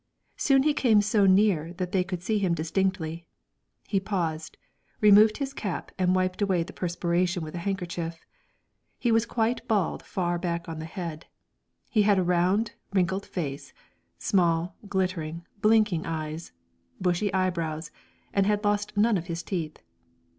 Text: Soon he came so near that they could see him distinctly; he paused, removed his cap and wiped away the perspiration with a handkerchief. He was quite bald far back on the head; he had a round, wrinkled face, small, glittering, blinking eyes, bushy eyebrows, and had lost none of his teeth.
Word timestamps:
Soon 0.35 0.63
he 0.63 0.73
came 0.73 0.99
so 0.99 1.27
near 1.27 1.73
that 1.73 1.91
they 1.91 2.03
could 2.03 2.23
see 2.23 2.39
him 2.39 2.55
distinctly; 2.55 3.27
he 3.87 3.99
paused, 3.99 4.57
removed 4.99 5.37
his 5.37 5.53
cap 5.53 5.91
and 5.99 6.15
wiped 6.15 6.41
away 6.41 6.63
the 6.63 6.73
perspiration 6.73 7.43
with 7.43 7.53
a 7.53 7.59
handkerchief. 7.59 8.25
He 8.97 9.11
was 9.11 9.27
quite 9.27 9.67
bald 9.67 10.01
far 10.01 10.39
back 10.39 10.67
on 10.67 10.79
the 10.79 10.85
head; 10.87 11.27
he 11.87 12.01
had 12.01 12.17
a 12.17 12.23
round, 12.23 12.71
wrinkled 12.91 13.27
face, 13.27 13.73
small, 14.17 14.75
glittering, 14.89 15.45
blinking 15.61 16.07
eyes, 16.07 16.51
bushy 16.99 17.31
eyebrows, 17.31 17.91
and 18.33 18.47
had 18.47 18.63
lost 18.63 18.97
none 18.97 19.19
of 19.19 19.27
his 19.27 19.43
teeth. 19.43 19.77